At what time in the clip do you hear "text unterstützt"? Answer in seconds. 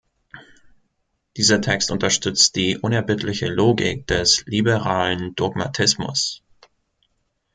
1.61-2.55